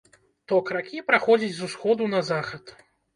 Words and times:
Ток 0.51 0.69
ракі 0.77 1.03
праходзіць 1.09 1.53
з 1.57 1.67
усходу 1.67 2.07
на 2.15 2.23
захад. 2.31 2.73